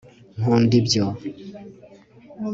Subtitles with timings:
[0.39, 1.03] nkunda ibyo